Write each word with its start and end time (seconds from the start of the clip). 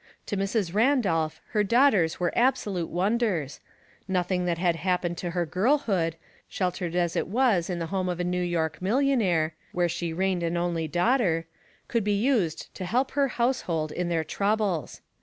To 0.25 0.35
Mrs. 0.35 0.73
Randolph 0.73 1.39
her 1.51 1.63
daughters 1.63 2.19
were 2.19 2.33
absolute 2.35 2.89
wonders; 2.89 3.59
nothing 4.07 4.45
that 4.45 4.57
had 4.57 4.77
happened 4.77 5.15
to 5.19 5.29
her 5.29 5.45
girlhood, 5.45 6.15
sheltered 6.49 6.95
as 6.95 7.15
it 7.15 7.27
was 7.27 7.69
in 7.69 7.77
the 7.77 7.85
home 7.93 8.09
of 8.09 8.19
a 8.19 8.23
New 8.23 8.41
York 8.41 8.81
millionnaire, 8.81 9.53
where 9.73 9.87
she 9.89 10.11
reigned 10.11 10.41
an 10.41 10.57
only 10.57 10.87
daughter, 10.87 11.45
could 11.87 12.03
be 12.03 12.19
used 12.19 12.73
to 12.73 12.85
help 12.85 13.11
her 13.11 13.27
house 13.27 13.61
hold 13.69 13.91
in 13.91 14.09
their 14.09 14.23
troubles. 14.23 15.01